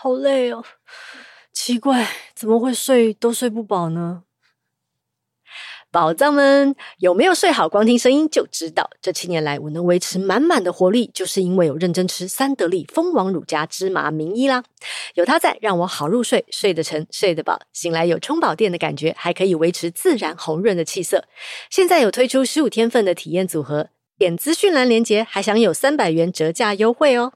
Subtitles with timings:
[0.00, 0.64] 好累哦，
[1.52, 4.22] 奇怪，怎么会睡都睡不饱呢？
[5.90, 7.68] 宝藏们有没有睡好？
[7.68, 8.90] 光听声音就知道。
[9.00, 14.62] 这七年来，我能维持满满的活力，就是因为有认真吃三得利蜂王乳加芝麻名医啦。
[15.14, 21.24] 有它在，让我好入睡，睡得沉，睡得饱，醒来有充饱电的感觉，还可以维持自然红润的气色。
[21.70, 23.88] 现在有推出十五天份的体验组合，
[24.18, 27.32] 点资讯栏连接，还享有三百元折价优惠哦。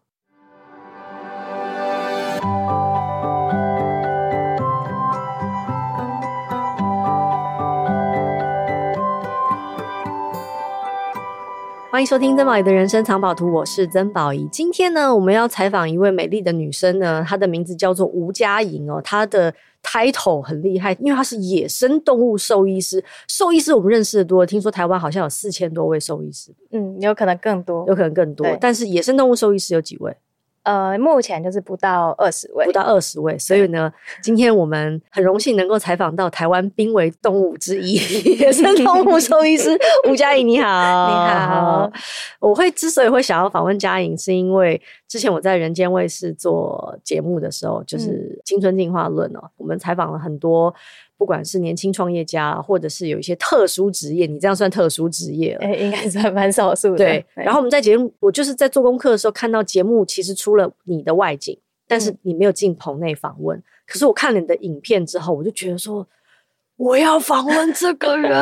[12.00, 14.48] 欢迎收听曾宝仪的人生藏宝图，我是曾宝仪。
[14.50, 19.02] 今天呢，我们要采访一位美丽的女生呢，她的名字叫做吴佳莹哦。
[19.04, 23.04] 她的 title 很厉害，因为她是野生动物兽医师。
[23.28, 28.46] 兽医师我们认识的多，听说台湾好像有四千多位兽医师，嗯，有可能更多，有可能更多。
[28.58, 30.16] 但是野生动物兽医师有几位？
[30.62, 33.90] 呃，目前就是不到二十位，不到二十位，所以呢，
[34.22, 37.94] 今天我们很荣幸能够采访到台湾濒危动物之一——
[38.38, 40.46] 野生动物兽医师吴佳颖。
[40.46, 40.66] 你好，
[41.08, 41.90] 你好。
[42.38, 50.72] 我会之所以会想要访问佳颖，是因为之前我在人间卫视做节目的时候，就是《青春进化论》哦，我们采访了很多。
[51.18, 55.66] 不管是年轻创业家，或者是有一些特殊职业，你这样算特殊职业了？
[55.66, 56.98] 欸、应该算蛮少数的。
[56.98, 57.26] 对。
[57.34, 63.58] 然后我们在节目，我就是在做功课的时候看到节目，其实出了你的外景，但是你没有进棚内访问。
[63.58, 66.06] 嗯、可是我看了你的影片之后，我就觉得说，
[66.80, 68.32] 我要访问这个人，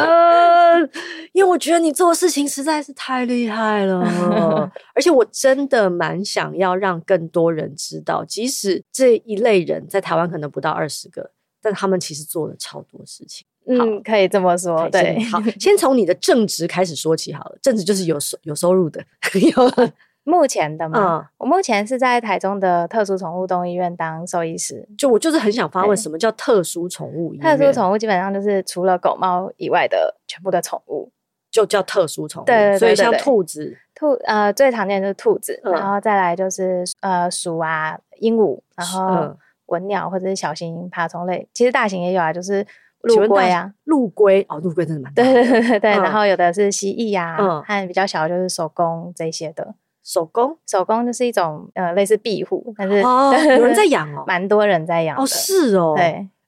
[1.35, 4.01] 因为我觉得你做的事情实在是太厉害了，
[4.95, 11.33] 而且我真的蛮想要让更多人知道，即使这一类人在台湾可能不到二十个。
[11.61, 15.19] 但他们其实做了超多事情，嗯，可以这么说，对。
[15.25, 17.59] 好，先从你的正职开始说起好了。
[17.61, 19.89] 正职就是有收有收入的， 有
[20.29, 21.19] 目前的嘛。
[21.19, 24.89] 嗯，我目前是在台中的特殊宠物动物医院当兽医师。
[24.97, 27.59] 就我就是很想发问，什么叫特殊宠物医院？
[27.59, 31.11] 特殊宠物基本上就是除了狗猫以外的全部的宠物，
[31.51, 32.47] 就叫特殊宠物。
[32.47, 39.07] 对，所以像兔子，兔呃最常见的就是兔子，嗯、然后再来就是呃鼠啊、鹦鹉，然后。
[39.07, 39.37] 嗯
[39.69, 42.67] 文鸟或者是小型爬虫类，其实大型也有啊，就是
[43.03, 45.31] 陆龟啊，陆龟哦，陆龟真的蛮大的。
[45.31, 49.75] 对对对对，嗯、然后有的是蜥蜴呀、啊，嗯，还比较小的就是手工这些的。
[50.09, 56.05] 守宫，守宫就是一种呃类似庇护，但是哦， 有人在养哦，蛮多人在养哦，是哦，对，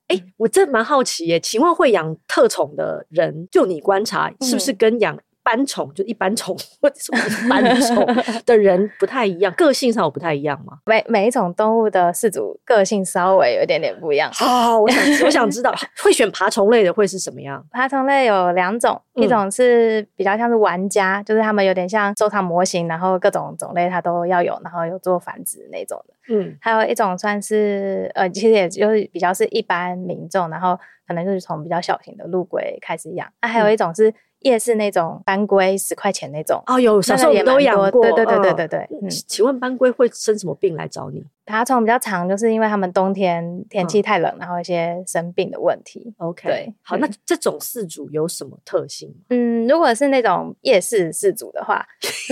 [0.09, 5.15] 哎、欸，我真蛮好奇耶，请问会养特宠的人，就你观察是不是跟养？
[5.43, 8.07] 般宠就一般宠 或者是般宠
[8.47, 10.79] 的人不太一样，个性上有不太一样吗？
[10.87, 14.31] 每每一种动物的饲主个性稍微有一点点不一样。
[14.33, 17.65] 好，我想我想知道 会选爬虫类的会是什么样？
[17.71, 26.15] 爬虫类有两种，一种是比较像是玩家，嗯、就是他们有点像收藏模型，然后各种种类它都要有，然后有做繁殖那种的。
[26.29, 33.27] 嗯，还有一种算是呃，其实也就是比较是一般民众，然后可能就是从比较小型的陆龟开始养。
[33.41, 34.13] 那、啊、还有一种是。
[34.41, 38.89] 夜市那种斑龟十块钱那种哦，有小时候也都养过，对对对对对对。
[39.03, 41.23] 嗯，请问斑龟会生什么病来找你？
[41.47, 46.15] 爬虫比较常，就是因为他们冬天天气太冷，然后一些生病的问题。
[46.19, 49.13] OK，对，好，那这种饲主有什么特性？
[49.31, 51.85] 嗯，如果是那种夜市饲主的话，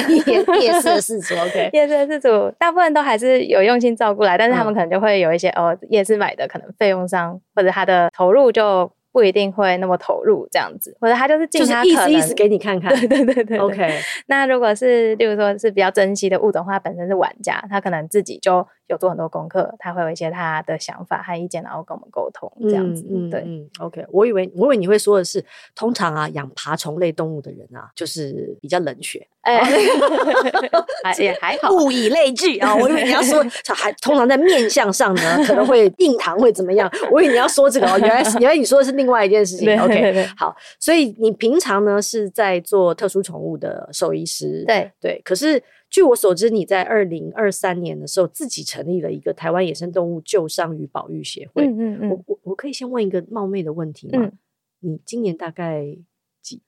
[0.60, 8.90] 夜市的饲主 OK， 夜市的饲主大部分都还是有用心照顾来，但是他们可能就会有一些哦，夜市买的可能费用上或者他的投入就。
[9.12, 12.94] 不一定会那么投入这样子，或者他就是尽他可能，就是意思意思给你看看。
[13.00, 14.00] 对对对对，OK。
[14.26, 18.66] 那如果是，例如说是比较珍惜的物种的话，本身是玩家，他可能自己就。
[18.88, 23.06] 有做很多功课，他会有一些他的想法和意见，然后跟我们沟通这样子。
[23.10, 24.04] 嗯，对，嗯，OK。
[24.10, 25.44] 我以为我以为你会说的是，
[25.74, 29.26] 通常啊，养爬虫类动物的人啊，就是比较冷血。
[31.18, 32.76] 也还好，物以类聚 啊。
[32.76, 33.42] 我以为你要说，
[33.74, 36.90] 还通常在面相上呢，可能会硬糖会怎么样？
[37.10, 39.80] 我以为你要说这个哦，原来原来你说的是另外一件事情。
[39.80, 44.64] OK，好，所以你平常呢是在做特殊宠物的兽医师。
[44.66, 45.62] 对对，可是。
[45.90, 51.66] 据我所知，你在二零二三年的时候自己成立了一个台湾野生动物救伤与保育协会。
[51.66, 54.18] 嗯嗯嗯，我我我可以先问一个冒昧的问题吗？
[54.22, 54.38] 嗯、
[54.80, 55.96] 你今年大概
[56.42, 56.60] 几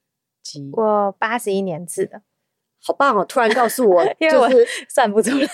[0.43, 0.70] 几？
[0.72, 2.22] 我八十一年制的，
[2.82, 3.25] 好棒哦！
[3.25, 4.49] 突然告诉我， 就是我
[4.88, 5.49] 算不出来，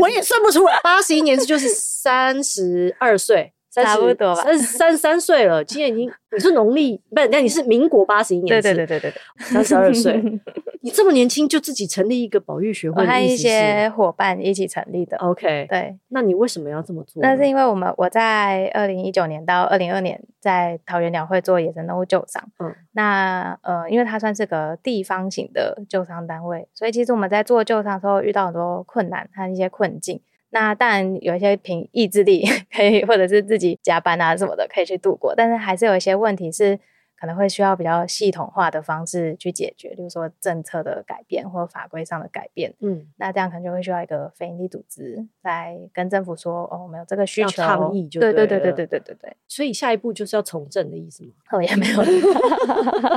[0.00, 0.80] 我也算不出来。
[0.82, 3.52] 八十一年次就是三十二岁。
[3.72, 7.28] 差不多吧，三三三岁了，今年已经你是农历不是？
[7.28, 10.22] 那你是民国八十一年，对对对对对，三十二岁，
[10.82, 15.16] 你这么年轻就自己成立一个保育学会，和一些伙伴一起成立的。
[15.16, 17.22] OK，对，那你为什么要这么做？
[17.22, 30.20] 那是因为我们我在二零一九年到二零二年在桃园鸟会做野生动物救伤，嗯，那呃，因为它算是个地方型的救伤单位，所以其实我们在做救伤的时候遇到很多困难和一些困境。
[30.52, 36.78] 那当然有一些凭意志力 可以，或者是自己加班啊什么的可以去度过，但是还是有一些问题是。
[37.14, 42.74] 可能会需要比较系统化的方式去解决，比如说政策的改变或法规上的改变。
[42.80, 49.36] 嗯，那这样可能就会需要一个非营利组织来跟政府说，哦，我们有这个需求，抗议就对，对对对对对对对对。
[49.46, 51.30] 所以下一步就是要从政的意思吗？
[51.52, 52.02] 哦，也没有。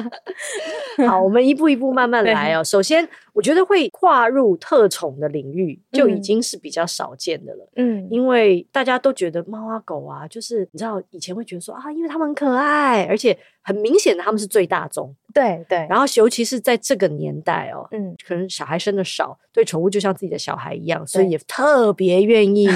[1.10, 2.64] 好，我们一步一步慢慢 来哦。
[2.64, 7.70] 首先，我觉得会跨入特宠的领域就已经是比较少见的了。
[7.76, 13.38] 嗯，因为大家都觉得猫啊狗啊，就是你知道以前会觉得说啊，因为它们很可爱，而且。
[13.68, 15.88] 很明显的，它们是最大宗，对对。
[15.90, 22.68] 然后，尤其是在这个年代哦，嗯，可能小孩生的少，对宠物就像自己的小孩一样，所以也特别愿意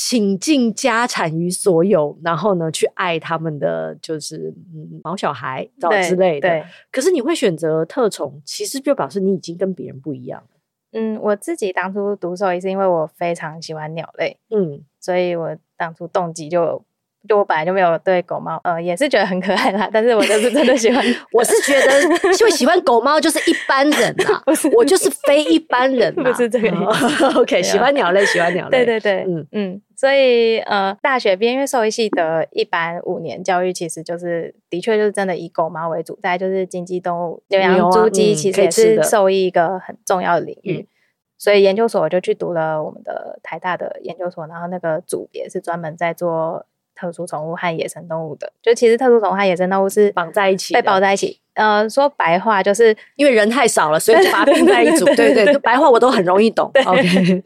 [0.00, 5.68] 倾尽家产于所有，然后呢，去爱他们的就是嗯毛小孩
[6.06, 6.48] 之类的。
[6.48, 6.64] 对。
[6.92, 10.48] 可是你会选择特宠，其实就表示你已经跟别人不一样了。
[10.92, 16.84] 嗯，我自己当初读兽医是因为我非常喜欢鸟类，嗯，所以我当初动机就。
[17.28, 19.88] 就我本来就没有对狗猫，呃，也是觉得很可爱啦。
[19.92, 24.42] 但是我就是真的喜欢， 我是觉得因为喜欢狗猫就是一般人 啦，
[24.74, 27.24] 我就是非一般人，不是这个意思。
[27.24, 29.82] 嗯、OK，喜欢鸟类，喜欢鸟类，对对对，嗯嗯。
[29.94, 40.78] 所以呃，大学边因为兽医系的一般五年教育，其实就是的确就是真的以狗猫为主，再就是经济动物，牛羊猪鸡，其实也是兽医一个很重要的领域。
[40.78, 40.86] 嗯、
[41.36, 46.64] 所以研究所我就去读了我们的台大的研究所，然后那个组别是专门在做。
[46.98, 51.38] 特殊宠物和野生动物的，就其实特殊宠物和野生动物是绑在一起，被绑在一起。
[51.54, 55.04] 呃，说白话就是因为人太少了，所以就把它并在一组。
[55.06, 56.70] 对 对，对，白话我都很容易懂。
[56.86, 57.42] OK，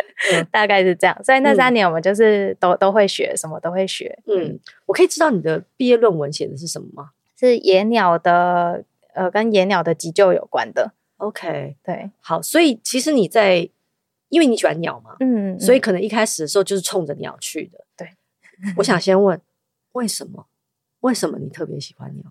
[0.50, 1.25] 大概是这样。
[1.25, 4.19] 所以那三年我们就是都、嗯、都会学，什么都会学。
[4.26, 7.10] 嗯，我可以知道你的毕业论文写的是什么吗？
[7.38, 8.84] 是野鸟的，
[9.14, 10.93] 呃，跟野鸟的急救有关的。
[11.16, 12.43] OK，对，好。
[12.43, 13.66] 所以其实你在，
[14.28, 17.82] 因为你喜欢鸟嘛，嗯，所以可能一开始的时候就是冲着鸟去的。
[17.96, 18.06] 对。
[18.76, 19.41] 我想先问，
[19.93, 20.47] 为什么？
[21.00, 22.25] 为什么你特别喜欢鸟？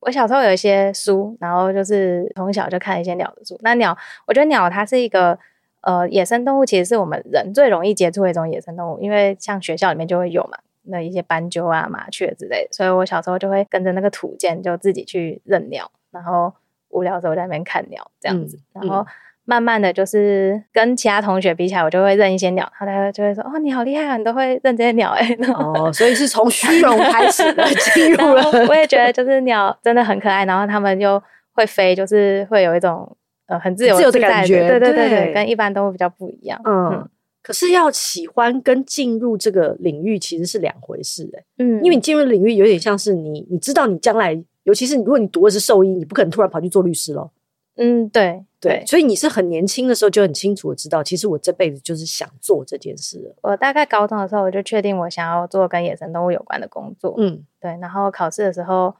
[0.00, 3.58] 我小时候有一些书，然后就是从小就看一些鸟的书。
[3.62, 3.96] 那鸟，
[4.26, 5.38] 我觉得鸟它是一个
[5.80, 12.68] 呃野生动物，其实是我们人最容易接触的一种野生动物，因为像学校里面就会有嘛，那一些斑鸠啊、麻雀之类的。
[12.72, 16.52] 所以我小时候就会跟着那个土建，就自己去认鸟，然后
[16.88, 19.06] 无聊的时候在那边看鸟这样子，嗯、然后。
[19.48, 25.24] 慢慢的就是跟其他同学比起来，我就会认一些鸟，然后他就会说：“哦，你好厉害啊，你都会认这些鸟哎。
[25.54, 27.64] ”哦，所以是从虚荣开始的
[27.94, 28.42] 进入了。
[28.68, 31.22] 我也觉得就是鸟真的很可爱，然后它们又
[31.52, 33.16] 会飞，就是会有一种
[33.46, 34.66] 呃很自由自由的感觉。
[34.68, 36.60] 对对对对，跟一般动物比较不一样。
[36.64, 37.08] 嗯，嗯，
[37.40, 41.44] 可是要喜欢跟进入这个领域其实是两回事哎。
[41.58, 47.30] 嗯，因为你进入领域有点像是你你知道你将来，尤其是如果你读的是兽医，你不可能突然跑去做律师咯。
[47.76, 53.34] 嗯，对对，所以你是很年轻的时候就很清楚的知道，其实我这辈子就是想做这件事。
[53.42, 57.14] 我大概高中的时候我就确定我想要做跟野生动物有关的工作。
[57.18, 58.94] 嗯，对，然后考试的时候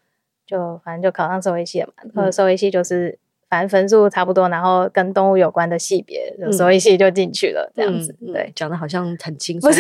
[0.47, 3.19] 就反正就考上兽医系了嘛，然后兽医系就是。
[3.49, 8.15] 反正分数差不多，然后跟动物有关的系别，兽医系就进去了，这样子。
[8.21, 9.71] 嗯、对，讲的好像很轻松，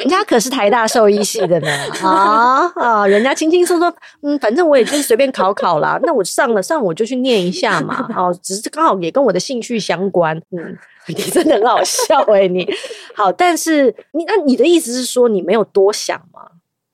[0.00, 1.68] 人家可是台大兽医系的呢。
[2.04, 3.92] 啊啊，人家轻轻松松，
[4.22, 5.98] 嗯，反正我也就是随便考考啦。
[6.04, 8.06] 那我上了上我就去念一下嘛。
[8.14, 10.36] 哦，只是刚好也跟我的兴趣相关。
[10.50, 10.76] 嗯，
[11.08, 12.68] 你真的很好笑哎、欸，你
[13.14, 16.42] 好，但是你那你的意思是说你没有多想吗？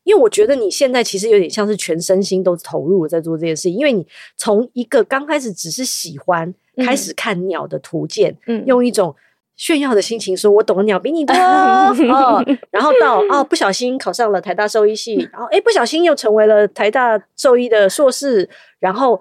[0.07, 9.13] 因为我觉得你现在其实有点像是全身心都投入在做这件事情，因为你从一个刚开始只是喜欢，开始看鸟的图鉴，嗯，用一种
[9.57, 18.49] 炫耀的心情说“我懂的鸟比你多”，哦，然后到哦不小心考上了台大兽医系，然后诶不小心又成为了台大兽医的硕士，
[18.79, 19.21] 然后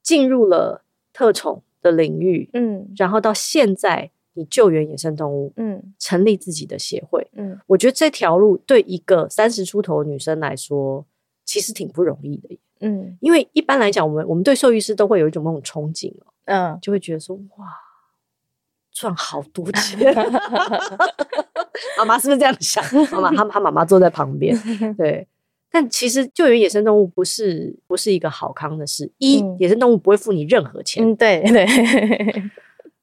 [0.00, 4.12] 进入了特宠的领域，嗯，然后到现在。
[4.34, 11.04] 你救援野生动物，嗯，成立自己的协会，嗯，我觉得这条路对一个三十出头的女生来说，
[11.44, 17.66] 其实挺不容易的，嗯，因为一般来讲，我们我们对兽医师都会有一种那种憧憬，嗯，就会觉得说，哇，
[18.92, 19.98] 赚好多钱，
[21.98, 22.84] 妈妈是不是这样想？
[23.10, 24.56] 妈妈，她她妈妈坐在旁边，
[24.96, 25.26] 对，
[25.70, 31.66] 但其实救援野生动物不是不是一个好康的事，一、嗯、野生动物不会付你任何钱，嗯，对对。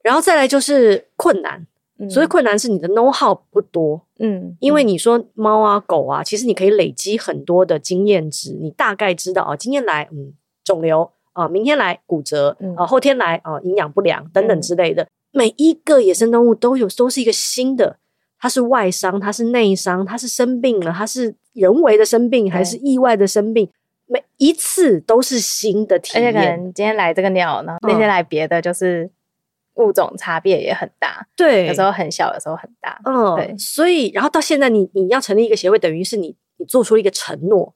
[0.08, 1.68] 然后再来就是困难，
[2.00, 10.32] 嗯、所以困难是你的 know how 不多，嗯，因为你说猫啊狗啊，其实你可以累积很多的经验值，你大概知道啊，今天来嗯
[10.64, 17.98] 肿瘤啊，明天来骨折，嗯、啊，后天来啊营养不良等等之类的，嗯、每一个野生动物都有都是一个新的，
[18.40, 23.72] 它是外伤，它是内伤，它是生病了，它是人为的生病还是意外的生病，嗯、
[24.14, 26.28] 每一次都是新的体验。
[26.28, 29.12] 而且可能今天来这个鸟呢，那天来别的就是。
[29.78, 37.74] 物种差别也很大，对，有时候很小，有时候很大，嗯，对，所以然后到现在你，你你要成立一个协会，等于是你你做出了一个承诺，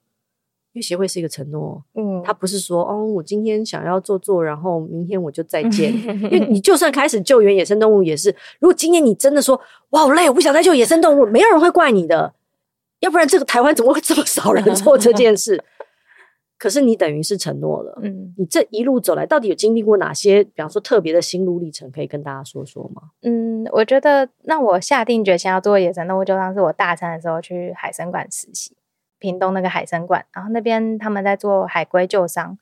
[0.72, 5.92] 因为协会是一个承诺，嗯，他不是说哦，我今天想要做做，然后明天我就再见，
[6.30, 12.34] 因为你就算开始救援野生动物也是，如果今天你真的说我好累，我不想再救野生动物，没有人会怪你的，
[13.00, 15.62] 要不然这个台湾怎么会这么少人做这件事？
[16.62, 23.10] 可是你等于是承诺了，嗯，你这一路走来，到底有经历过哪些，比方说特别的心路历程，可以跟大家说说吗？
[23.22, 28.76] 嗯，我觉得让我下定决心要做野生动物救伤，是我大三的时候去海参馆实习，
[29.18, 32.56] 屏东那个海参馆，然后那边他们在做海龟救伤，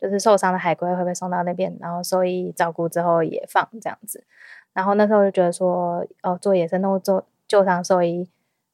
[0.00, 4.24] 就是受伤的海龟会被送到那边，然后兽医照顾之后也放这样子。
[4.72, 8.28] 然后那时候就觉得说，哦，做野生动物做救伤兽医，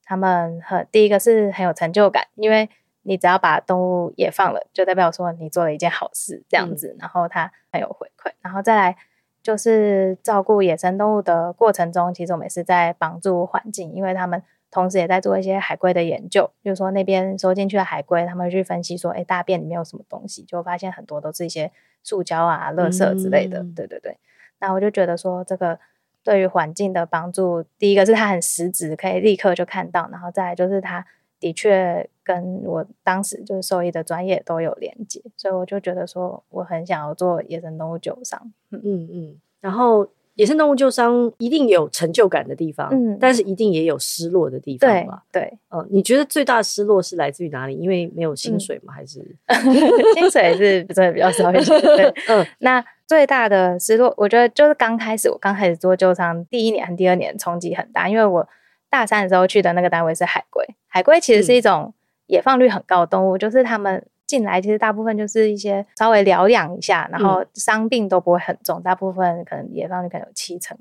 [0.05, 2.71] 他们很第一个是很有成就感，因为。
[3.03, 8.31] 你只要把动物也放了，就代表说你做了一件好事，这样子，嗯、然后它很有回馈。
[8.43, 8.97] 然后再来
[9.43, 23.61] 就是照顾野生动物的过程中，其实我们也是在帮助环境，因为他们同时也在做一些海龟的研究，就是说那边收进去的海龟，他们会去分析说，哎，大便里面有什么东西，就发现很多都是一些塑胶啊、垃圾之类的。
[23.61, 24.19] 嗯、对对对。
[24.59, 25.79] 那我就觉得说，这个
[26.23, 31.07] 对于环境的帮助，第一个是它很实质，可以立刻就看到，然后再来就是它。
[31.41, 38.53] 的确，跟我当时就是兽医的专业都有连接，所以我就觉得说，我很想要做野生动物救伤。
[38.71, 45.25] 嗯嗯，然后野生动物救伤一定有成就感的地方，嗯，但是一定也有失落的地方吧？
[45.33, 47.75] 对，对，呃，你觉得最大的失落是来自于哪里？
[47.75, 48.93] 因为没有薪水吗？
[48.93, 49.37] 嗯、还是
[50.15, 51.81] 薪水是真的比较少一点？
[51.83, 58.49] 对， 嗯，那最大的失落，我觉得就是刚开始，我刚开始做救伤第一年和第二年冲击很大，因为我。
[58.91, 61.95] 大三的时候去的那个单位是海龟，海龟其实是一种
[62.27, 70.77] 野放率很高的动物，嗯、就是他们进来其实大部分就是一些稍微疗养一下，然后伤病都不会很重，大部分可能野放率可能有七成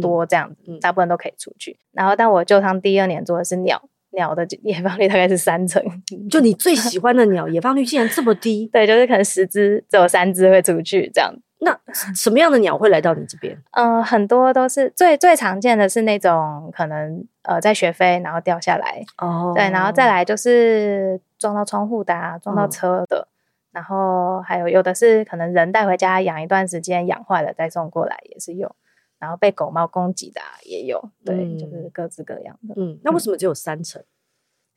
[0.00, 1.78] 多这样子，嗯、大部分都可以出去。
[1.92, 5.82] 然后但我救伤第二年做的是鸟，鸟的野放率大概是三成，
[6.30, 8.66] 就你最喜欢的鸟野放率竟然这么低？
[8.72, 11.34] 对，就是可能十只只有三只会出去这样。
[11.64, 11.76] 那
[12.14, 13.56] 什么样的鸟会来到你这边？
[13.72, 23.26] 嗯、呃，很多都是最最常见的是那种可能呃在学飞然后掉下来哦，对，然后再来就是撞到窗户的啊，撞到车的，哦、
[23.72, 28.72] 然后还有有的是可能人带回家养一段时间养坏了再送过来也是有，
[29.18, 32.74] 然后被狗猫攻击的、啊、也有，对，嗯、就是各式各样的。
[32.76, 34.00] 嗯，那为什么只有三层？
[34.00, 34.06] 嗯、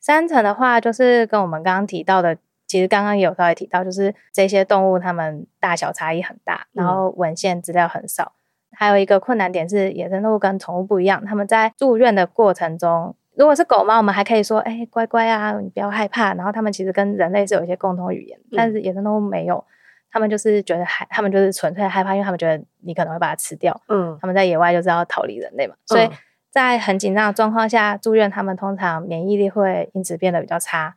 [0.00, 2.36] 三层的话就是跟我们刚刚提到的。
[2.68, 8.34] 其实刚刚也有稍微提到，就是这些动物它们大小差异很大，然后文献资料很少。
[8.70, 16.34] 嗯、还有一个困难点是，野生动物跟宠物不一样，它们在住院的过程中，如果是狗猫，我们还可以说，哎，乖乖啊，你不要害怕。
[16.34, 19.64] 然后它们其实跟人类是有一些共同语言，但是野生动物没有，
[20.10, 23.80] 它们就是觉得害，它们就是纯粹害怕，因为他们觉得你可能会把它吃掉。
[23.88, 26.10] 嗯，他们在野外就是要逃离人类嘛，所以
[26.50, 30.94] 在很紧张的状况下住院，他们通常免疫力会因此变得比较差。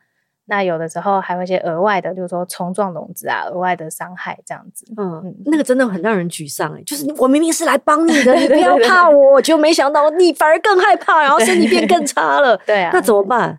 [0.52, 4.84] 那有的时候还有一些额外的，就是说冲撞笼子啊，额外的伤害这样子。
[4.98, 12.54] 嗯，嗯，那个真的很让人沮丧哎，就是我明明是来帮你的， 你不要怕我，就没想到你反而更害怕，然后身体变更差了。
[12.66, 13.58] 对啊，那怎么办？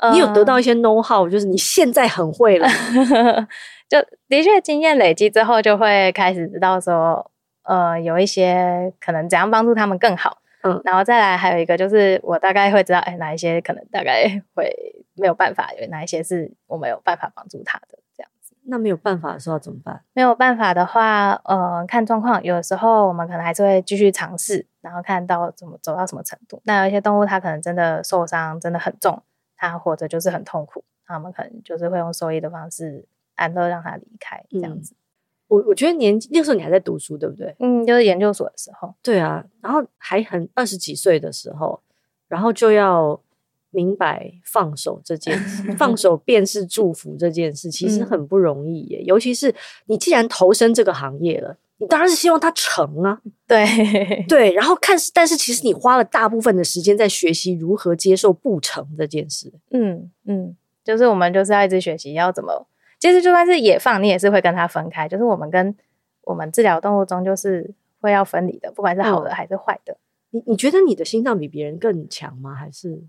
[0.00, 2.66] 嗯、你有得到一些 know how，就是你现在很会了，
[3.88, 7.30] 就的确经验累积之后，就会开始知道说，
[7.62, 10.38] 呃，有一些可能怎样帮助他们更好。
[10.62, 14.72] 嗯，然后再来还有一个就是，我大概会知道，哎，哪一些可能大概会
[15.14, 18.54] 没有办法，有哪一些是我没有办法帮助他的这样子。
[18.64, 20.02] 那没有办法的时候怎么办？
[20.12, 26.60] 没有办法的话，呃，看状况，有的时候我们可能还是会继续尝试，然后看到怎么走到什么程度。
[26.64, 29.20] 那有一些动物它可能真的受伤真的很重，
[29.56, 33.04] 它活着就是很痛苦，那我们可能就是会用兽医的方式
[33.34, 34.94] 安乐让它离开这样子。
[34.94, 35.01] 嗯
[35.52, 37.54] 我我觉得年纪那时候你还在读书，对不对？
[37.58, 38.94] 嗯，就是研究所的时候。
[39.02, 41.78] 对啊，然后还很二十几岁的时候，
[42.26, 43.20] 然后就要
[43.70, 49.00] 明白放手这件事， 放手便是祝福这件事，其实很不容易耶。
[49.00, 49.54] 嗯、尤其是
[49.88, 53.20] 你既然投身这个行业了，你当然是希望它成啊。
[53.46, 59.52] 对对，然后看，但是其实你花了大部分的时间在学习如何接受不成这件事。
[59.70, 62.66] 嗯嗯，就是我们就是要一直学习要怎么。
[63.02, 65.08] 其实就算是野放，你也是会跟它分开。
[65.08, 65.74] 就是我们跟
[66.22, 67.68] 我们治疗动物中，就是
[68.00, 69.96] 会要分离的，不管是好的还是坏的。
[70.30, 72.54] 你你觉得你的心脏比别人更强吗？
[72.54, 73.02] 还是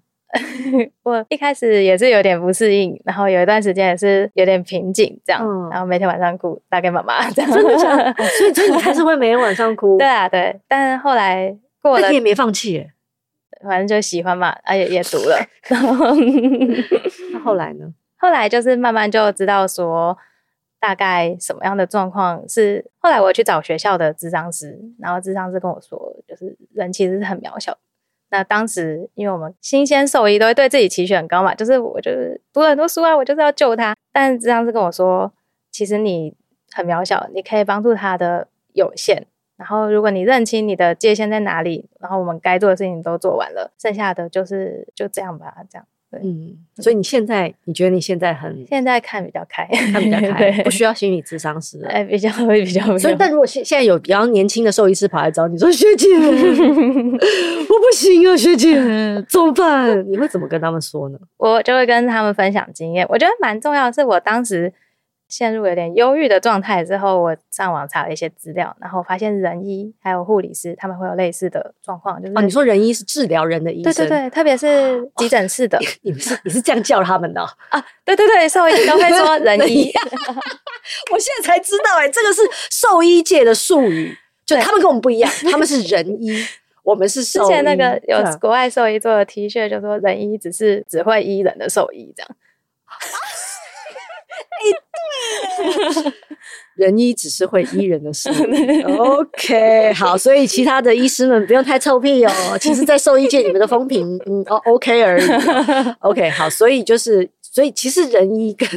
[1.03, 7.51] 我一开始也是有点不适应，然后有一段时间也是有点瓶颈，这样，嗯、然后每天晚上哭打给妈妈，这样。
[7.51, 8.11] 真的假的？
[8.39, 9.99] 所以，所以你还是会每天晚上哭？
[9.99, 10.59] 对啊，对。
[10.67, 12.91] 但是后来过了，你也没放弃耶，
[13.61, 15.37] 反正就喜欢嘛，啊也也读了。
[17.31, 17.93] 那后来呢？
[18.23, 20.17] 后来就是慢慢就知道说，
[20.79, 22.47] 大概什么样的状况。
[22.47, 27.77] 是后来我去找学校的咨商师，然后咨商师跟我说，就是人其实是很渺小。
[28.29, 33.93] 那当时因为我们新鲜兽医都会对自己期许很高嘛，就是我就是读了很多书啊，我就是要救他。
[34.13, 35.33] 但咨商师跟我说，
[35.69, 36.33] 其实你
[36.71, 39.27] 很渺小，你可以帮助他的有限。
[39.57, 45.85] 然后，如果你认清你的界限在哪里，然后我们该做的事情都做完了，剩下的就是就这样吧，这样。
[46.13, 46.55] 对，嗯。
[46.77, 52.97] 所以你现在，你觉得你现在很现在看比较开，看比较开， 不需要心理智商师，哎，比较会比较。
[52.97, 58.75] 所以，但如果现现在有比较年轻的兽医师跑来找你说：“学姐， 我不行啊，学姐
[59.29, 61.17] 怎么办？”你会怎么跟他们说呢？
[61.37, 63.05] 我就会跟他们分享经验。
[63.09, 64.71] 我觉得蛮重要的是，我当时。
[65.35, 77.83] 陷入有点忧郁的状态之后，我上网查了一些资料，然后发现人医还有护理师他们会有类似的状况，就是、哦、你说人医是治疗人的医生，对对对，特别是急诊室的，哦、你，们是你是这样叫他们的啊？
[78.05, 79.91] 对对对，兽医都会说 人医，
[81.11, 86.31] 我现在才知道哎、欸，这个是兽医界的术语，就他们跟我们不一样，他们是人医，
[86.83, 87.47] 我们是兽医。
[87.47, 92.29] 之前那个有国外兽医做的 T 恤，就说人医只是只会医人的兽医这样。
[92.85, 92.97] 哎，
[95.95, 96.13] 对，
[96.87, 98.29] 人医只是会医人的事。
[98.97, 102.31] OK，好，所以其他的医师们不用太臭屁哦。
[102.59, 105.23] 其实，在兽医界，你们的风评，嗯，哦，OK 而已。
[105.99, 108.67] OK，好，所以就是，所以其实人医跟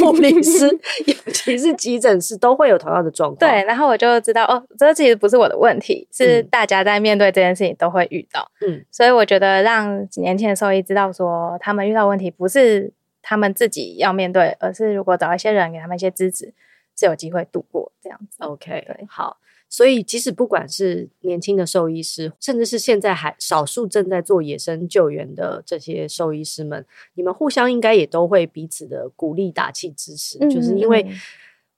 [0.00, 0.68] 护理师，
[1.06, 3.38] 尤其是急诊室，都会有同样的状况。
[3.38, 8.46] 对，然后我就知道，哦，这其实不是我的问题，是大家在面对这件事情都会遇到。
[8.66, 12.92] 嗯，所以我觉得让年轻的兽医知道说，他们遇到问题不是。
[13.22, 16.52] 他们自己要面对，而是如果找一些人给他们一些支持，
[16.94, 18.36] 是有机会度过这样子。
[18.40, 19.38] OK，对，好。
[19.68, 31.06] 所以，即使不管是年轻的兽医师，甚至是现在还少数正在做野生救援的这些兽医师们，你们互相应该也都会彼此的鼓励、打气、支持，嗯、就是因为。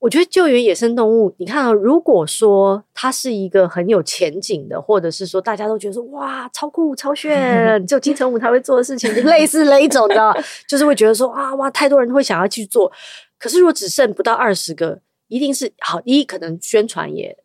[0.04, 12.92] 我觉得救援野生动物，你看啊，如果说它是一个很有前景的，或者是说大家都觉得说哇超酷超炫， 只有金城武才会做的事情，类似那一种的，就是会觉得说啊哇，太多人会想要去做。
[13.38, 17.38] 可是如果只剩不到二十个，一定是好，第一可能宣传也。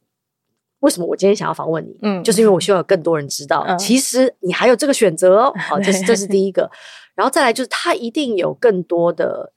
[0.82, 1.98] 为什么我今天想要访问你？
[2.02, 5.54] 嗯，就是因为我希望有更多人知道，嗯、其实你还有这个选择哦。
[5.60, 6.70] 好，这是这是第一个，
[7.16, 9.54] 然后再来就是它一定有更多的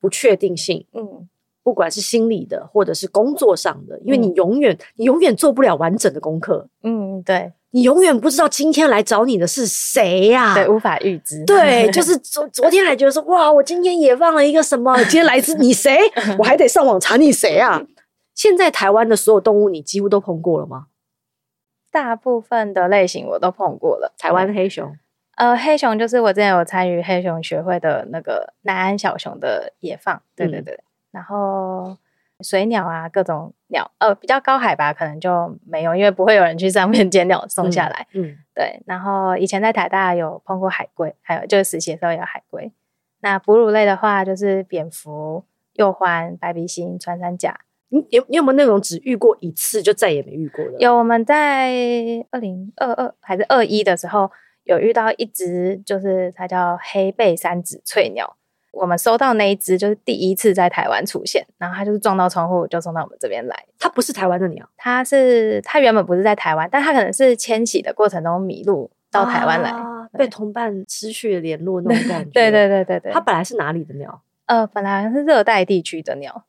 [0.00, 0.86] 不确定性。
[0.94, 1.28] 嗯。
[1.62, 6.66] 不管是心理的，或者是工作上的，因为你永远、嗯、你永远做不了完整的功课。
[6.82, 10.54] 嗯，对，你永远不知道今天来找你的是谁呀、啊？
[10.54, 11.44] 对，无法预知。
[11.44, 15.98] 对，就 是昨昨天还觉得说哇，我今天也放了一个什么，今天来自你谁？
[16.38, 17.82] 我还得上网查你谁啊？
[18.34, 20.86] 现在台湾的所有动物，你几乎都碰过了吗？
[21.92, 24.14] 大部分的类型我都碰过了。
[24.16, 24.96] 台湾黑熊，
[25.36, 30.22] 呃，黑熊就是我之前有参与黑熊学会的那个南安小熊的野放。
[30.34, 30.74] 对对对。
[30.74, 31.96] 嗯然后
[32.40, 38.06] 水鸟啊，各种鸟，呃，比较高海拔可能就没有，因为不会有人去上面 捡鸟送下来。
[38.12, 38.82] 嗯，嗯对。
[38.86, 42.72] 然后以前在台大有碰过海龟，还有就是实习的时候有海龟。
[43.20, 45.44] 那哺乳类的话，就是蝙蝠、
[45.74, 47.60] 鼬獾、白鼻心、穿山甲。
[47.90, 50.78] 你有你有没有那种只遇过一次就再也没遇过的？
[50.78, 51.72] 有，我们在
[52.30, 54.30] 二零二二还是二一的时候
[54.62, 58.36] 有遇到一只，就是它叫黑背三指翠鸟。
[58.72, 63.64] 我们收到那一只就是第一次在台湾出现，然后它就是撞到窗户就送到我们这边来。
[63.78, 72.30] 它不是台湾的鸟，它是它原本不是在台湾，但它可能是迁徙的过程中迷路到台湾来，啊、被同伴失去联络那种感 觉。
[72.30, 74.22] 对对对对对，它本来是哪里的鸟？
[74.46, 76.44] 呃，本来是热带地区的鸟，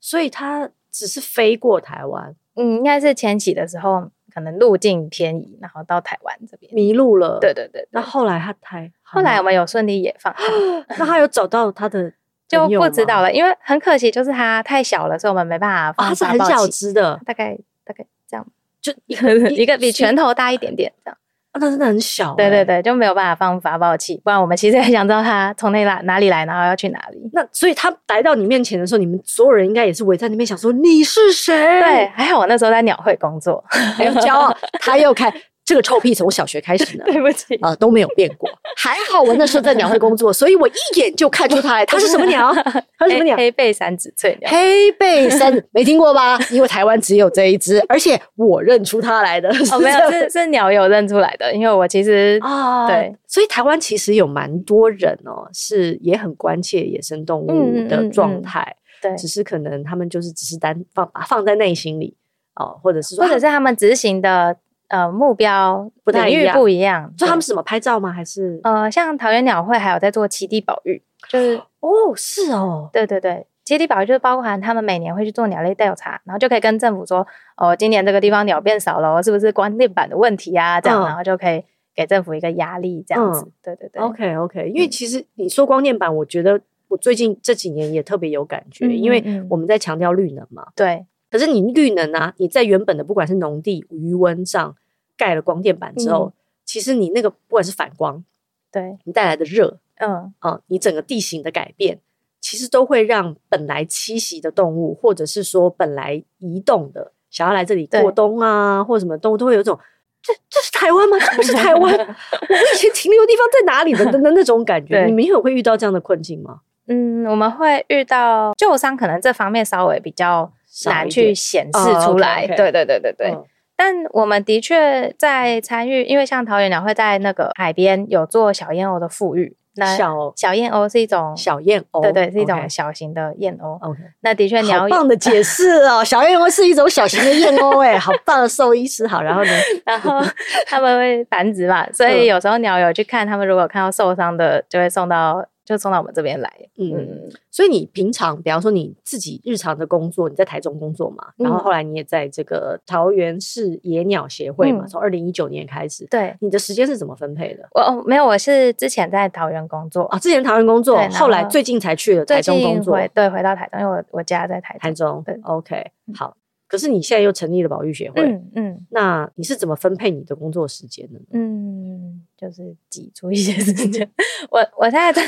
[0.00, 2.34] 所以它只是飞过台湾。
[2.56, 4.10] 嗯，应该是迁徙的时候。
[4.32, 7.38] 可能路径偏移，然后到台湾这边迷路了。
[7.40, 10.34] 对对对，那后来他台，后来我们有顺利野放，
[10.98, 12.12] 那他有找到他的
[12.48, 16.08] 就不知道了，因为很可惜，就是它太小了，所以我们没办法放。
[16.08, 18.46] 它是很小只的，大概大概这样，
[18.80, 21.18] 就一个一个比拳头大一点点这样。
[21.52, 27.18] 啊，那真的很小，欸，对对对，就没有办法放发报器，不然我们其实很想知道他从那哪哪里来，然后要去哪里。
[27.32, 31.54] 那所以他来到你面前的时候，你们所有人应该也是围在那边想说你是谁？
[31.54, 35.32] 对，还好我那时候在鸟会工作，还有骄傲，他又开。
[35.72, 38.46] 这个臭屁从小学开始呢， 对不起啊、呃，都没有变过。
[38.76, 41.86] 还好我那时候在鸟会工作，所以我一眼就看出它来。
[41.86, 42.52] 它是什么鸟？
[42.98, 43.34] 它是什么鸟？
[43.38, 44.50] 黑背三指翠鸟。
[44.50, 46.38] 黑背三指没听过吧？
[46.50, 49.48] 因为台湾只有这一只，而且我认出它来的。
[49.72, 51.50] 哦，没有，是是鸟有认出来的。
[51.54, 58.60] 因为我其实啊，对，所以台湾其实有蛮多人哦，是也很关切野生动物的状态。
[58.60, 62.14] 嗯嗯嗯、对，只是可能他们就是只是单放放在内心里
[62.56, 64.54] 哦，或者是说，或者是他们执行的。
[64.92, 67.10] 呃，目标不太一样，不一样。
[67.16, 68.12] 就他们是什么拍照吗？
[68.12, 77.26] 还是呃，像桃园鸟会还有在做七地保育，就是哦，是哦，对对对，栖地保育就是包含他们每年会去做鸟类调查，然后就可以跟政府说，
[77.56, 80.78] 哦，今年这个地方鸟变少了，是不是光电板的问题啊？
[80.78, 83.46] 这样，嗯、然后就可以给政府一个压力，这样子。
[83.46, 84.02] 嗯、对对对。
[84.02, 90.66] OK OK，因为其实你说光电板，我觉得我最近这几年也特别有感觉，嗯、因为我们在强调绿能嘛。
[90.76, 91.06] 对。
[91.32, 94.76] 可是你绿能啊，你在原本的不管是农地、余温上
[95.16, 96.32] 盖了光电板之后，嗯、
[96.66, 98.22] 其实你那个不管是反光，
[98.70, 102.00] 对你带来的热，嗯啊，你整个地形的改变，
[102.38, 109.78] 其实都会让本来栖息的动物，或者是说本来移动的想要来这里过冬啊，或什么动物，都会有一种
[110.22, 111.16] 这这是台湾吗？
[111.30, 111.80] 这不是台湾？
[111.80, 114.04] 我以前停留的地方在哪里的？
[114.12, 116.60] 的那种感觉，你们有会遇到这样的困境吗？
[116.88, 120.52] 嗯，我们会遇到旧伤，可能这方面稍微比较。
[120.86, 123.36] 难去显示出来，对对对对对。
[123.74, 129.56] 但我们的确在参与，因为像桃园鸟会在那个海边有做小燕鸥的富裕。
[129.74, 133.78] 那小小燕鸥是一种小燕鸥，对对，是一种小型的燕鸥。
[133.80, 139.22] OK，那的确鸟好棒的解释哦，小燕鸥是一种小型的燕鸥，哎，好棒的兽医师好。
[139.22, 139.50] 然后呢，
[139.86, 140.20] 然后
[140.66, 145.44] 他们会繁殖嘛，所以有时候鸟友去看他们，如果看到受伤的，就会送到。
[145.64, 157.68] 就送到我们这边来，嗯，所以你平常，比方说你自己日常的工作，你在台中工作嘛，嗯、然后后来你也在这个桃园市野鸟协会嘛，从二零一九年开始，对，你的时间是怎么分配的？
[157.74, 166.36] 我哦，没有，我是之前在桃园工作啊，之前桃园工作，后来最近才去了台中工作，对，回到台中，因为我我家在台中，台中，对，OK，好。
[166.72, 171.26] 可是你现在又成立了保育协会，嗯，嗯，那你是怎么分配你的工作时间的呢？
[171.32, 174.10] 嗯，就是挤出一些时间。
[174.50, 175.22] 我我现在在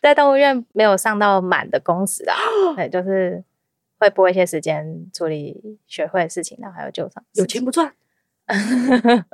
[0.00, 2.36] 在动物园没有上到满的工时啊，
[2.76, 3.42] 对，就是
[3.98, 7.20] 会拨一些时间处理学会的事情，然后还有救伤。
[7.32, 7.92] 有钱不赚。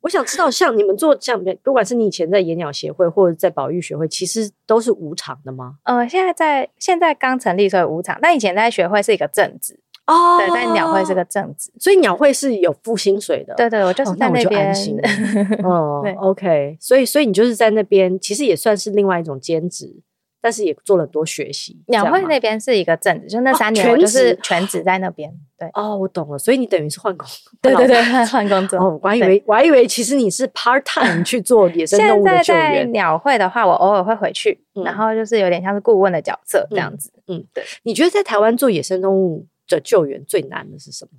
[0.00, 5.78] 我想知道，像你们做像不管是你以前在野鸟协会或者在保育学会，其实都是无偿的吗？
[5.84, 8.18] 呃，现在在现在刚成立，所以无偿。
[8.20, 9.78] 但以前在学会是一个正职。
[10.08, 13.54] 哦，对，在鸟会是个正职，所以鸟会是有付薪水的。
[13.56, 14.74] 对对，我就是在那边。
[15.62, 20.00] 哦，对，OK，所以所以你就是在那边，其实也算是另外一种兼职，
[20.40, 21.82] 但是也做了很多学习。
[21.88, 25.30] 鸟会那边是一个正职，就那三年我就是全职在那边。
[25.58, 27.26] 对，哦，我懂了，所以你等于是换工，
[27.60, 28.78] 对对对，换工作。
[28.78, 32.62] 哦，我还以为我还以为其实你是 part time 去做野生动物的救援。
[32.64, 37.12] 现在在鸟会的话，我偶尔会回去，然后就是有点像是顾问的角色这样子。
[37.26, 37.62] 嗯，对。
[37.82, 41.10] 你觉得在台湾做野生动物的救援最难的是什么？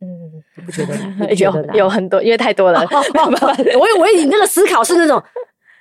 [0.00, 1.16] 嗯，你不觉得难？
[1.30, 1.74] 你觉得难？
[1.74, 2.80] 有有很多，因为太多了。
[3.78, 5.22] 我以为你那个思考是那种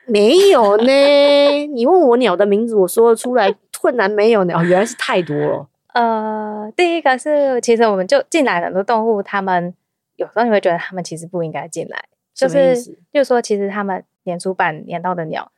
[0.08, 0.86] 没有呢。
[1.75, 4.54] 你问我鸟的名字，我说得出来，困难没有呢？
[4.63, 5.67] 原来是太多了。
[5.93, 9.73] 呃，第一个是，其实我们就进来很多动物，他们
[10.15, 12.75] 有时候你会觉得他们其实不应该进来，就是
[13.12, 15.51] 就是说，其实他们年初版年到的鸟。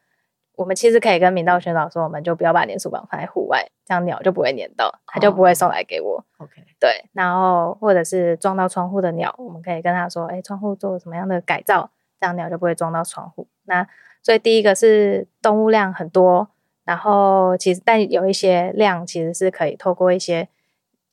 [0.57, 6.25] 我们其实可以跟明道宣导说，我们就不要把粘鼠板放在户外，这样鸟就不会粘到，它就不会送来给我。
[6.39, 7.05] OK，对。
[7.13, 13.47] 然后或者是撞到窗户的鸟，我们可以跟他说，哎，窗户做什么样的改造，这样鸟就不会撞到窗户。
[13.65, 13.87] 那
[14.23, 16.49] 所以第一个是动物量很多，
[16.85, 20.49] 然后其实但有一些量其实是可以透过一些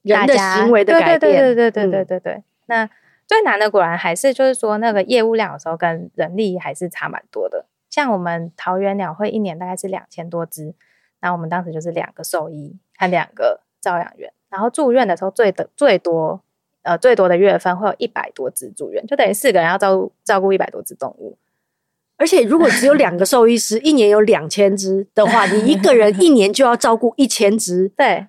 [0.01, 2.33] 人的行为的改变，对对对对对对对对。
[2.33, 2.91] 嗯、那
[3.27, 7.67] 最难的果然还是就是说那个业务量有时候跟人力还是差蛮多的。
[7.95, 10.75] 像我们桃园鸟会一年大概是两千多只，
[11.21, 16.43] 那我们当时就是两个兽医和两个照养员，然后住院的时候最的最多，
[16.83, 21.39] 呃最多的月份会有一百多只住院，就等于四个人要照顾照顾一百多只动物。
[22.17, 27.89] 而且如果只有两个兽医师，一年有两千只的话，你一个人一年就要照顾一千只。
[27.97, 28.27] 对，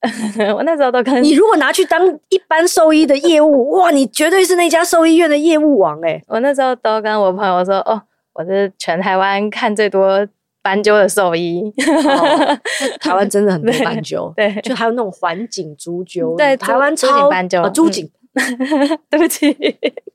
[0.52, 6.22] 我那时候都跟你如果拿去当一般兽医的业务，哇，你绝对是那家兽医院的业务王哎！
[6.26, 8.02] 我那时候都跟我朋友说哦。
[8.38, 10.26] 我是全台湾看最多
[10.62, 12.58] 斑鸠的兽医，哦、
[13.00, 18.10] 台湾真的很多斑鸠，对，对就还有那种环颈蛛鸠，对，台湾超斑鸠，蛛颈，
[19.08, 19.56] 对不起，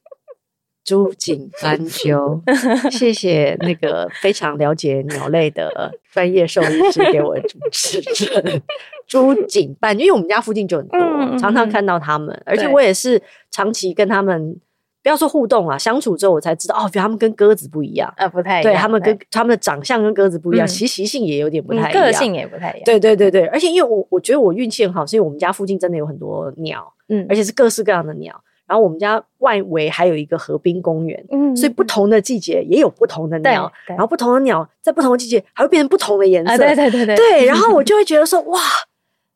[0.86, 2.40] 蛛颈斑鸠，
[2.92, 8.00] 谢谢那个非常了解鸟类的专业兽医师给我主持
[8.32, 8.62] 人，
[9.08, 14.60] 蛛颈斑，因为我们家附近就很多，嗯、常常看到他们，而且我也是长期跟他们。
[15.04, 18.74] 不要说互动啊，相处之后我才知道哦，他们跟鸽子不一样，呃，不太一样。
[18.74, 22.82] 对，他们跟他们的长相跟鸽子不一样，其实习性也有点不太一样，个性也不太一样。
[22.86, 28.40] 对对对对，而且因为我我觉得我运气很好，是因为我们家附近真的有很多鸟，嗯，而且是各式各样的鸟。
[28.68, 37.16] 然后我们家外围还有一个河滨公园，嗯，所以不同的季节也有不同的鸟，然后不同的鸟在不同的季节还会变成不同的颜色，对对对对。
[37.18, 38.60] 对，然后我 就会觉得说哇。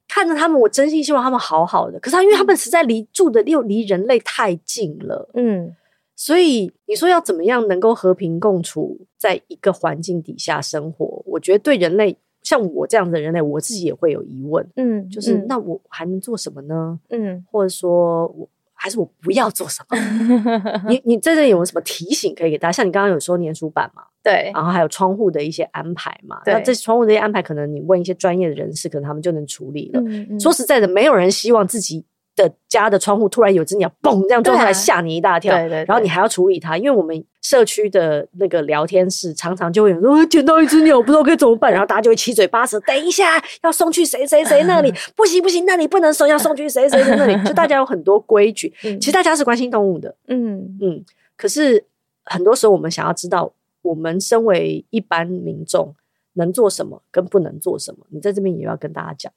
[0.07, 1.99] 看着他们，我真心希望他们好好的。
[1.99, 5.75] 可是他，因为他们实在离住的又离人类太近了，嗯，
[6.15, 11.23] 所以你说要怎么样能够和平共处在一个环境底下生活？
[11.25, 16.99] 我觉得对人类像我这样子的人类，我自己也会有疑问，嗯，就是、嗯、那我还能做什么呢？
[17.09, 18.47] 嗯，或者说我
[18.85, 19.97] 还是我不要做什么？
[20.87, 22.71] 你你在这里有没有什么提醒可以给大家？
[22.71, 29.99] 像你刚刚有说粘鼠板嘛，对，然后还有窗户的一些安排嘛，那这窗户这些安排，可能你问一些专业的人士，可能他们就能处理了。
[30.01, 32.05] 嗯嗯、说实在的，没有人希望自己。
[32.35, 48.73] 的家的窗户突然有只鸟嘣这样撞出来吓你一大跳，对对，对，然后你还要处理它，因为我们社区的那个聊天室常常就会有说捡到一只鸟不知道该怎么办，然后大家就会七嘴八舌，等一下要送去谁谁谁那里， 不行不行，那里不能送，要送去谁谁谁那里， 就大家有很多规矩。
[48.81, 50.77] 其实大家是关心动物的，嗯。
[50.81, 51.05] 嗯，
[51.37, 51.85] 可是
[52.25, 55.95] 很多时候我们想要知道，我们身为一般民众
[56.33, 59.31] 能做什么跟不能做什么，你在这边也要跟大家讲。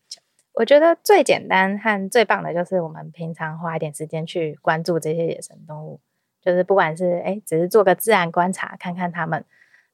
[0.59, 6.01] 我觉得最简单和最棒的就是我们平常花一点时间去关注这些野生动物，
[6.40, 9.44] 就是不管是哎，只是做个自然观察，看看它们，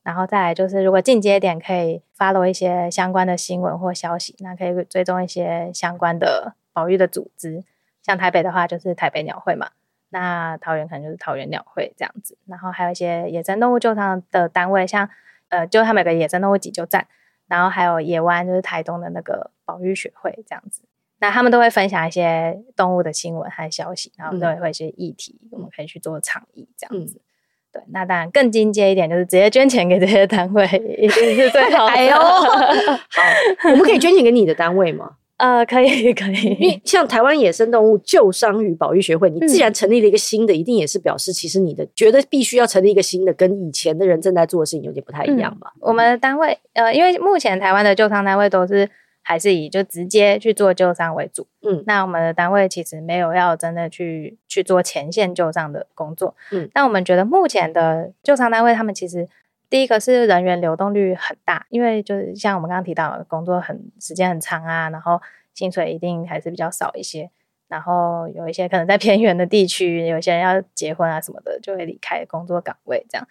[0.03, 7.63] 然后再来就是如果进阶点，可以 follow 一些相关的新闻或消息，那可以追踪一些相关的保育的组织，
[8.03, 9.69] 像台北的话就是台北鸟会嘛，
[10.09, 15.11] 那桃园可能就是桃园鸟会这样子，然后还有一些野生动物救伤的单位，像
[15.51, 17.07] 呃，就他们有个野生动物急救站。
[17.47, 20.83] 然后还有野湾，就是台东的那个保育学会这样子，
[21.21, 27.19] 那他们都会分享一些动物的新闻和消息，然后都会会一些议题，嗯、我们可以去做倡议这样子。
[27.19, 27.25] 嗯、
[27.73, 30.65] 对，那当然更进阶一点，就是直接捐钱给这些单位，
[30.99, 31.93] 一定是最好的。
[31.93, 35.17] 哎呦， 好，我们可以捐钱给你的单位吗？
[35.45, 36.57] 呃，可以， 可以。
[36.59, 45.71] 因为像台湾野生动物救伤与保育学会，你既然成立了一个新的，嗯、一定也是表示其实你的觉得必须要成立一个新的，跟以前的人正在做的事情有点不太一样吧？
[45.77, 48.89] 嗯、我们的单位，呃，因为目前台湾的救伤单位都是
[49.23, 59.29] 还是以就直接去做救伤为主，嗯，那我们的单位其实没有要真的去去做前线救伤的工作，嗯，但我们觉得目前的救伤单位，他们其实。
[59.75, 65.21] 第一个是人员流动率很大，因为就是像我们刚刚提到，工作很时间很长啊，然后
[65.53, 67.29] 薪水一定还是比较少一些，
[67.67, 73.27] 然后有一些可能在偏远的地区，有些人要结婚啊什么的，就会离开工作岗位这样。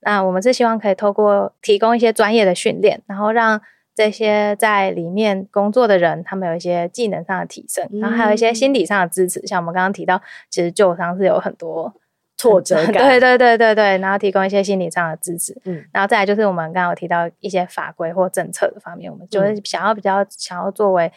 [0.00, 3.62] 那我们是希望可以透过提供一些专业的训练，然后让
[3.94, 9.38] 这些在里面工作的人，他们有一些技能上的提升，然后还有一些心理上的支持。
[9.38, 11.94] 嗯、像我们刚刚提到，其实旧伤是有很多。
[12.36, 21.10] 挫折感，对对对对对，然后提供一些心理上的支持，嗯，然后再来就是我们刚刚有提到一些法规或政策的方面，我们就是想要比较想要作为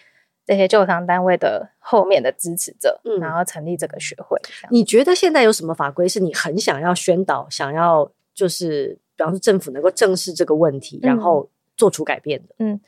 [0.46, 4.40] 这些救伤单位的后面的支持者，嗯，然后成立这个学会。
[4.70, 12.56] 你觉得现在有什么法规是你很想要宣导，想要就是比方说政府能够正视这个问题，然后做出改变的？
[12.60, 12.80] 嗯，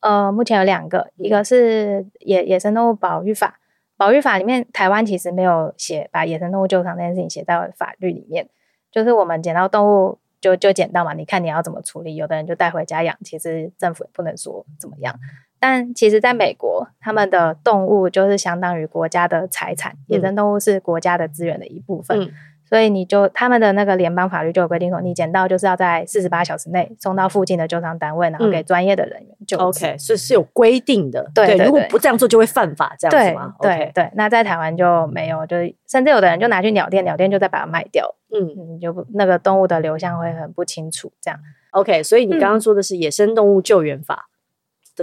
[0.00, 3.60] 呃，目前有两个，一个是野野生动物保育法。
[3.96, 8.48] 保育法里面，台湾其实没有写把野生动物救场这件事情写在法律里面。
[8.92, 12.14] 就是我们捡到动物就就捡到嘛，你看你要怎么处理。
[12.16, 15.18] 有的人就带回家养，其实政府也不能说怎么样。
[15.58, 22.20] 但其实在美国，他们的动物就是相当于国家的财产，野生动物是国家的资源的一部分。
[22.20, 22.32] 嗯
[22.68, 29.56] 所以你就他们的那个联邦法律就有规定说，你捡到就是要在四十八小时内送到附近的救伤单位，然后给专业的人员救。
[29.56, 31.30] OK，是是有规定的。
[31.32, 33.54] 对，如果不这样做就会犯法，这样子吗？
[33.60, 34.10] 对对。
[34.14, 38.14] 那在台湾就没有，就是甚至有的人就拿去鸟店，鸟店就再把它卖掉。
[38.34, 41.12] 嗯，你就不那个动物的流向会很不清楚。
[41.20, 41.38] 这样
[41.70, 44.28] OK，所以你刚刚说的是野生动物救援法，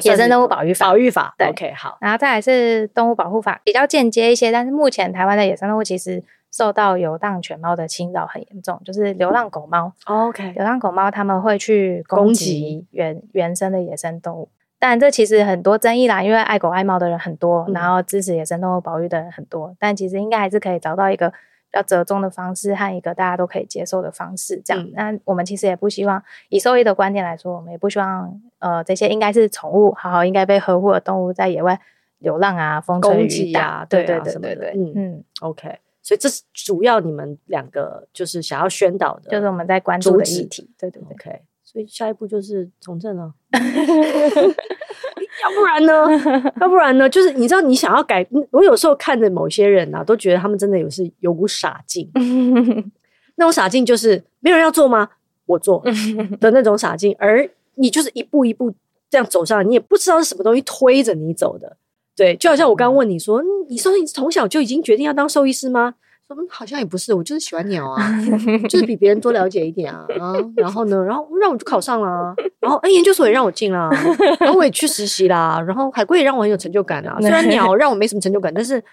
[0.03, 1.33] 野生动物保育法，保育法。
[1.49, 1.97] OK，好。
[2.01, 6.21] 然后再来是动物保护法，比较间接一些，但是目前台湾的野生动物其实。
[6.53, 9.91] 受到游荡犬猫的侵扰很严重，就是流浪狗猫。
[10.05, 21.35] OK，流浪狗猫他们会去攻击原击原生的野生动物，但这其实很多争议啦，因为爱狗爱猫的人很多，嗯、然后支持野生动物保育的人很多，但其实应该还是可以找到一个比
[21.71, 24.61] 较折中的方式和一个大家都可以接受的方式。
[24.63, 31.79] 这样，嗯、那我们其实也不希望以兽医的观点来说，我们也不希望呃这些应该是宠物，好好应该被呵护的动物在野外
[32.19, 35.79] 流浪啊，风吹雨打，啊、对对对对对，嗯嗯，OK。
[36.03, 40.69] 所以这是主要你们两个就是想要宣导的，就是我们在关注的议题。
[40.77, 41.41] 对对对，OK。
[41.63, 43.59] 所以下一步就是从政了， 要
[45.55, 46.05] 不然呢？
[46.61, 47.09] 要不然呢？
[47.09, 52.11] 就是你知道，你想要改，我有时候看着某些人啊，都觉得他们真的有是有股傻劲，
[53.35, 55.09] 那种傻劲就是没有人要做吗？
[55.45, 55.83] 我做
[56.39, 58.71] 的那种傻劲，而你就是一步一步
[59.09, 61.75] 这样走上来，你也不知道是什么东西推着你走的。
[62.15, 65.95] 对，就好像我刚刚问你说，嗯、你说你从小就已经决定要当兽医师吗？
[66.27, 67.99] 说好像也不是，我就是喜欢鸟啊，
[68.67, 70.33] 就是比别人多了解一点啊啊。
[70.55, 73.89] 然后呢，然后让我就考上了，啊，然后哎，研究所也让我进了，
[74.39, 77.17] 然后我也去实习啦，然后海龟也让我很有成就感啊。
[77.19, 78.83] 虽然 鸟让我没什么成就感，但是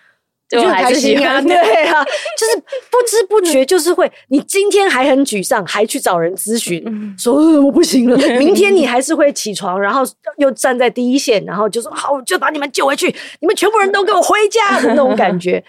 [0.50, 2.04] 就很开心啊， 对啊，
[2.36, 2.56] 就是
[2.90, 6.84] 不知不觉就是会，你今天还很沮丧，还去找人咨询，
[7.16, 8.16] 说我不行了。
[8.36, 10.02] 明天你还是会起床，然后
[10.38, 15.62] 又站在第一线，然后就说好，就把你们救回去，你们全部人都给我回家的那种感觉。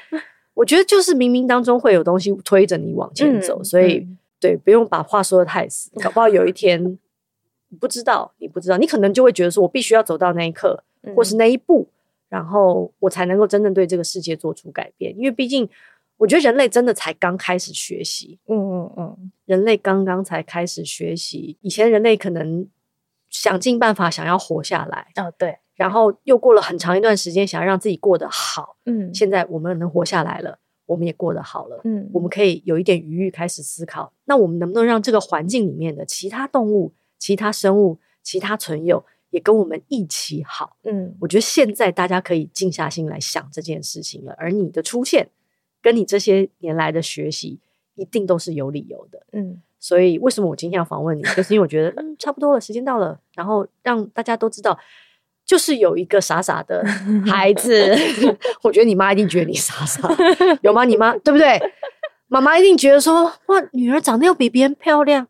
[0.56, 4.06] 我觉得就是冥冥当中会有东西推着你往前走，所以
[4.39, 6.98] 对，不用把话说的太死，搞不好有一天
[7.80, 10.84] 不知道，你不知道，你可能就会觉得说我必须要走到那一刻，
[11.15, 11.88] 或是那一步。
[12.32, 15.67] 然后我才能够真正对这个世界做出改变，因为毕竟
[16.15, 21.58] 我觉得人类真的才刚开始学习，嗯嗯嗯，人类刚刚才开始学习。
[21.60, 22.65] 以前人类可能
[23.30, 44.36] 想尽办法想要活下来，哦对，然后又过了很长一段时间想要让自己过得好，嗯，现在我们能活下来了，我们也过得好了，嗯，我们可以有一点余裕开始思考，那我们能不能让这个环境里面的其他动物、其他生物、其他存有，也跟我们一起好，嗯，我觉得现在大家可以静下心来想这件事情了。
[44.38, 45.28] 而你的出现，
[45.82, 47.60] 跟你这些年来的学习，
[47.96, 49.62] 一定都是有理由的，嗯。
[49.84, 54.78] 所以为什么我今天要访问你，就是因为我觉得，嗯，差不多了，时间到了，然后让大家都知道，
[55.44, 56.86] 就是有一个傻傻的
[57.26, 57.91] 孩子，
[58.62, 60.08] 我觉得你妈一定觉得你傻傻，
[60.62, 60.86] 有吗？
[60.86, 61.60] 你妈对不对？
[62.28, 65.28] 妈妈一定觉得说，哇，女儿长得又比别人漂亮，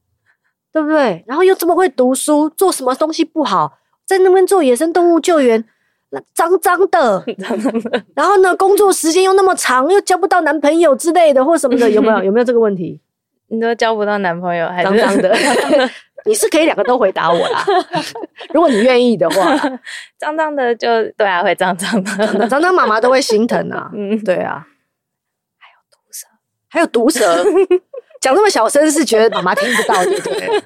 [0.69, 1.23] 对不对？
[1.25, 3.79] 然后又这么会读书，做什么东西不好？
[4.11, 5.63] 在那边做野生动物救援，
[6.09, 7.23] 那脏脏的，
[8.13, 12.23] 然后呢，工作时间又那么长，又交不到男朋友之类的，或什么的， 有没有？
[12.25, 12.99] 有没有这个问题？
[13.47, 15.33] 你都交不到男朋友，还脏脏的？
[16.25, 17.65] 你是可以两个都回答我啦，
[18.53, 19.57] 如果你愿意的话。
[20.19, 23.89] 脏脏的就对啊，会脏脏的，脏脏妈妈都会心疼啊。
[23.95, 24.67] 嗯，对啊。
[25.57, 26.27] 还有毒蛇，
[26.69, 27.43] 还有毒蛇，
[28.21, 30.63] 讲那么小声是觉得妈妈听不到，对不对？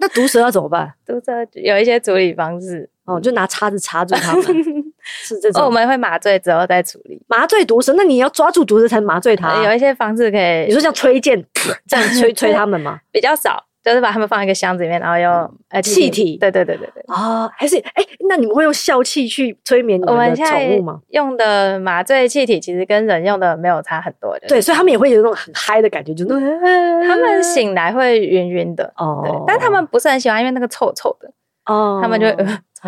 [0.00, 0.92] 那毒蛇要怎么办？
[1.06, 4.42] 毒蛇有一些处理方式哦，就拿叉子插住它们，
[5.22, 5.62] 是这种。
[5.62, 7.20] 哦，我们会麻醉之后再处理。
[7.28, 9.62] 麻醉毒蛇，那你要抓住毒蛇才麻醉它。
[9.64, 11.44] 有一些方式可以，你说像吹箭
[11.86, 12.98] 这样吹 吹它们吗？
[13.12, 13.64] 比较少。
[13.90, 17.02] 就是把它们放在一个箱子里面，然后用呃气体，对对对对对。
[17.08, 21.00] 哦，还是哎，那你们会用笑气去催眠你们的宠物吗？
[21.08, 26.30] 用的麻醉气体其实跟人用的没有差很多的，对，所以他们也会有那种很嗨的感觉，就是
[27.06, 31.30] 他们醒来会晕晕的哦，对，但他们不是很喜欢，因为那个臭臭的。
[31.66, 32.26] 哦，他们就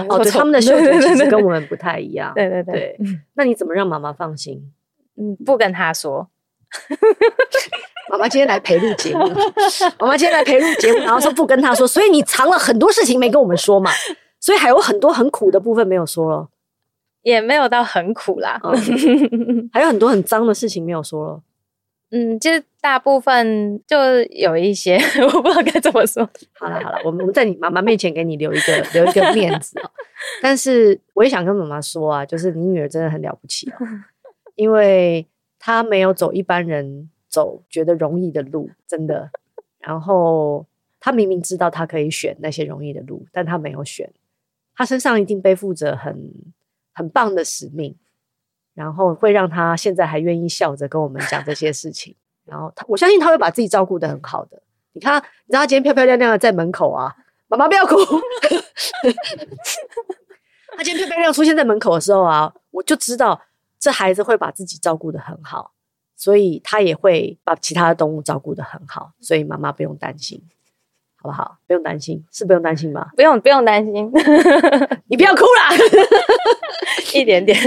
[0.08, 2.62] 哦，对，他们的嗅觉其实 跟我们不太一样，对对。
[2.62, 2.98] 对，
[3.34, 4.72] 那你怎么让妈妈放心？
[5.16, 6.28] 嗯，不跟他说。
[8.12, 9.26] 妈妈今天来陪录节目，
[9.98, 13.90] 妈妈今天来陪录节目，然后说不跟他说，所以你藏了很多事情没跟我们说嘛，
[14.38, 16.48] 所以还有很多很苦的部分没有说了，
[17.22, 21.42] 也没有到很苦啦，嗯、还有很多很脏的事情没有说了，
[22.10, 23.96] 嗯，其实大部分就
[24.28, 24.98] 有一些
[25.32, 26.28] 我不知道该怎么说，
[26.60, 29.80] 好了好了，我们我们在你妈妈面前给你留一个留一个面子，
[30.42, 33.86] 但是我也想跟妈妈说啊，就是你女儿真的很了不起哦，
[34.56, 35.26] 因为
[35.58, 37.08] 她没有走一般人。
[37.32, 39.32] 走觉得容易的路，真的。
[39.80, 40.64] 然后
[41.00, 44.12] 他明明知道他可以选那些容易的路，但他没有选。
[44.76, 46.30] 他身上一定背负着很
[46.92, 47.96] 很棒的使命，
[48.74, 52.14] 然后会让他现在还愿意笑着跟我们讲这些事情。
[52.44, 54.62] 然后他，我相信他会把自己照顾得很好的。
[54.92, 57.16] 你看，你知道他今天漂漂亮亮的在门口啊，
[57.48, 57.96] 妈妈不要哭。
[60.76, 63.40] 他今天漂漂亮亮出现在门口的时候啊，我就知道
[63.78, 65.71] 这孩子会把自己照顾得很好。
[66.22, 70.40] 所以他也会把其他的动物照顾得很好，所以妈妈不用担心，
[71.16, 71.58] 好不好？
[71.66, 73.10] 不用担心，是不用担心吗？
[73.16, 73.92] 不用，不用担心，
[75.10, 75.76] 你不要哭啦
[77.12, 77.58] 一点点。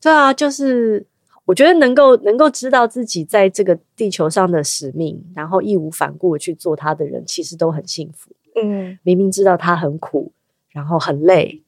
[0.00, 1.06] 对啊，就是
[1.44, 8.32] 我觉得能够能够知道自己在这个地球上的使命，然后义无反顾的去做他的人，其实都很幸福。
[8.60, 10.32] 嗯，明明知道他很苦，
[10.70, 11.62] 然后很累。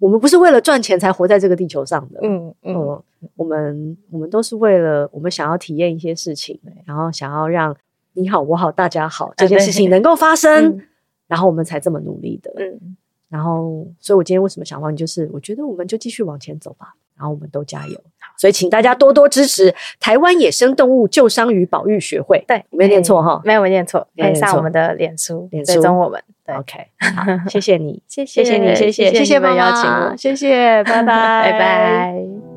[0.00, 3.04] 我们不是为了赚钱才活在这个地球上的，嗯嗯，呃、
[3.36, 7.76] 我们我们都是为了我们想要体验一些事情，然后想要让
[8.14, 10.82] 你好我好大家好这件事情能够发 生，嗯、
[11.28, 12.96] 然后我们才这么努力的，嗯，
[13.28, 18.00] 然后所以我今天为什么想问你，就是我觉得我们就继续往前走吧，然后我们都加油，
[18.38, 25.74] 所以请大家多多支持台湾野生动物救伤与保育学会，对，没有念错哈，没有念错，可以上我们的脸书，脸书。
[25.74, 26.22] 追踪我们。
[26.46, 29.56] OK， 好，谢谢你，谢谢你，谢谢，谢谢妈妈。
[29.56, 31.04] 邀请我，谢谢，拜拜，
[31.52, 32.49] 拜拜。